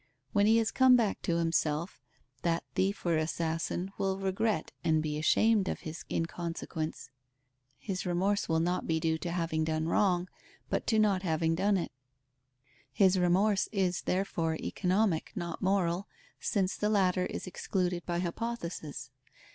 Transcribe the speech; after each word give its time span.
When 0.33 0.47
he 0.47 0.57
has 0.57 0.71
come 0.71 0.95
back 0.95 1.21
to 1.21 1.37
himself, 1.37 2.01
that 2.41 2.63
thief 2.73 3.05
or 3.05 3.17
assassin 3.17 3.91
will 3.99 4.17
regret 4.17 4.71
and 4.83 4.99
be 4.99 5.19
ashamed 5.19 5.69
of 5.69 5.81
his 5.81 6.05
inconsequence; 6.09 7.11
his 7.77 8.03
remorse 8.03 8.49
will 8.49 8.59
not 8.61 8.87
be 8.87 8.99
due 8.99 9.19
to 9.19 9.29
having 9.31 9.63
done 9.63 9.87
wrong, 9.87 10.27
but 10.71 10.87
to 10.87 10.97
not 10.97 11.21
having 11.21 11.53
done 11.53 11.77
it; 11.77 11.91
his 12.91 13.19
remorse 13.19 13.69
is, 13.71 14.01
therefore, 14.01 14.55
economic, 14.59 15.33
not 15.35 15.61
moral, 15.61 16.07
since 16.39 16.75
the 16.75 16.89
latter 16.89 17.27
is 17.27 17.45
excluded 17.45 18.03
by 18.07 18.17
hypothesis. 18.17 19.11